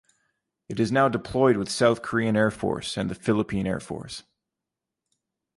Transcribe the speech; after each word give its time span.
It 0.67 0.79
is 0.79 0.91
now 0.91 1.09
deployed 1.09 1.57
with 1.57 1.69
South 1.69 2.01
Korean 2.01 2.35
Air 2.35 2.49
Force 2.49 2.97
and 2.97 3.07
the 3.07 3.13
Philippine 3.13 3.67
Air 3.67 3.79
Force. 3.79 4.23